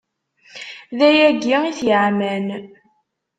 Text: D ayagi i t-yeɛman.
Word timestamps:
D 0.97 0.99
ayagi 1.07 1.57
i 1.69 1.71
t-yeɛman. 1.77 2.47